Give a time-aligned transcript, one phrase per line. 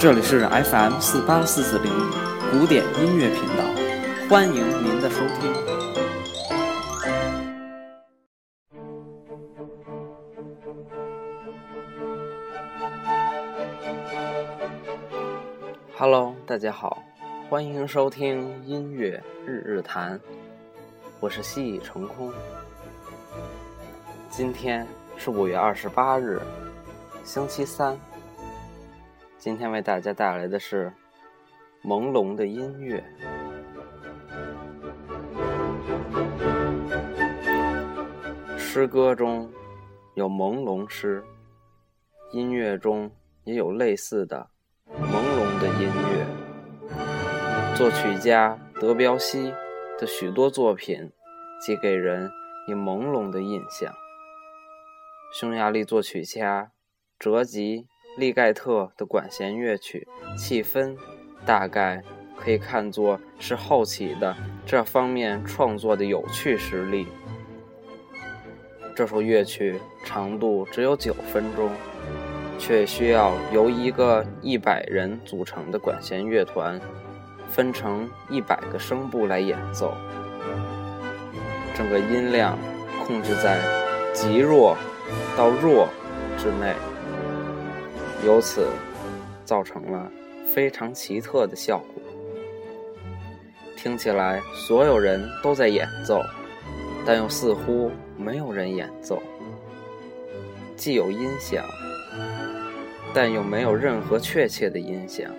[0.00, 1.92] 这里是 FM 四八四四零
[2.50, 3.62] 古典音乐频道，
[4.30, 5.52] 欢迎您的收听。
[15.98, 17.02] Hello，大家好，
[17.50, 20.18] 欢迎收听音乐日日谈，
[21.20, 22.32] 我是西已成空。
[24.30, 24.86] 今天
[25.18, 26.40] 是五月二十八日，
[27.22, 27.94] 星期三。
[29.40, 30.92] 今天为大家带来的是
[31.82, 33.02] 朦胧的音乐。
[38.58, 39.50] 诗歌中
[40.14, 41.24] 有朦胧诗，
[42.32, 43.10] 音乐中
[43.44, 44.50] 也有类似的
[44.86, 47.74] 朦胧的音乐。
[47.74, 49.54] 作曲家德彪西
[49.98, 51.10] 的许多作品，
[51.62, 52.30] 即给人
[52.68, 53.90] 以朦胧的印象。
[55.32, 56.72] 匈牙利作曲家
[57.18, 57.88] 哲吉。
[58.20, 60.06] 利盖特的管弦乐曲，
[60.36, 60.94] 气氛
[61.46, 62.02] 大概
[62.36, 67.06] 可以看作是后起的这方面创作的有趣实例。
[68.94, 71.70] 这首乐曲长度只有九分钟，
[72.58, 76.78] 却需要由一个一百人组成的管弦乐团
[77.48, 79.94] 分成一百个声部来演奏，
[81.74, 82.58] 整个音量
[83.06, 83.58] 控制在
[84.12, 84.76] 极弱
[85.38, 85.88] 到弱
[86.36, 86.74] 之内。
[88.24, 88.66] 由此，
[89.44, 90.10] 造成了
[90.54, 92.02] 非常奇特的效果。
[93.76, 96.22] 听起来所有人都在演奏，
[97.06, 99.22] 但又似乎没有人演奏。
[100.76, 101.64] 既有音响，
[103.14, 105.30] 但又没有任何确切的音响，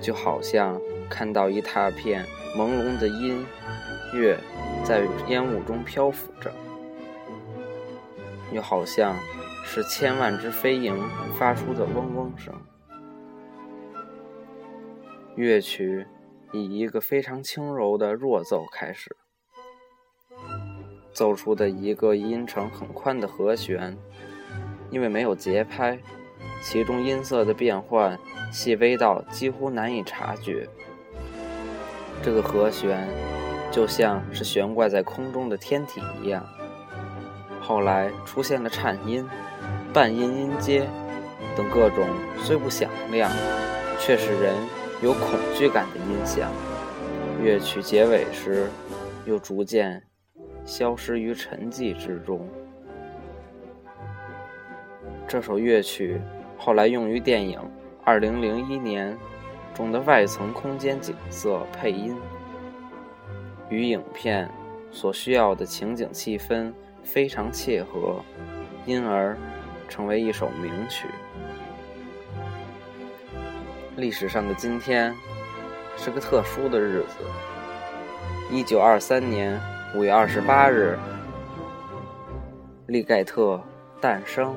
[0.00, 3.46] 就好像看到一大片朦胧的音
[4.12, 4.36] 乐
[4.84, 6.52] 在烟雾中漂浮着，
[8.52, 9.16] 又好像……
[9.64, 10.94] 是千万只飞蝇
[11.36, 12.54] 发出的嗡嗡声。
[15.34, 16.06] 乐曲
[16.52, 19.16] 以一个非常轻柔的弱奏开始，
[21.12, 23.98] 奏出的一个音程很宽的和弦，
[24.90, 25.98] 因为没有节拍，
[26.62, 28.16] 其中音色的变换
[28.52, 30.68] 细微到几乎难以察觉。
[32.22, 33.08] 这个和弦
[33.72, 36.46] 就像是悬挂在空中的天体一样。
[37.66, 39.26] 后来出现了颤音。
[39.92, 40.88] 半音音阶
[41.56, 42.08] 等各种
[42.42, 43.30] 虽不响亮，
[44.00, 44.52] 却使人
[45.00, 46.50] 有恐惧感的音响。
[47.40, 48.68] 乐曲结尾时，
[49.24, 50.02] 又逐渐
[50.64, 52.48] 消失于沉寂之中。
[55.28, 56.20] 这首乐曲
[56.58, 57.60] 后来用于电影
[58.20, 59.16] 《2001年》
[59.76, 62.16] 中的外层空间景色配音，
[63.68, 64.50] 与影片
[64.90, 66.72] 所需要的情景气氛
[67.04, 68.20] 非常切合，
[68.84, 69.36] 因而。
[69.86, 71.06] 成为一首名曲。
[73.96, 75.14] 历史上的今天
[75.96, 77.16] 是个特殊的日子。
[78.50, 79.60] 一九二三年
[79.94, 80.98] 五月二十八日，
[82.86, 83.60] 利盖特
[84.00, 84.56] 诞生。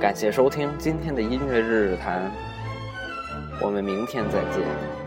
[0.00, 2.32] 感谢收听今天的音乐日日谈，
[3.60, 5.03] 我们明天再见。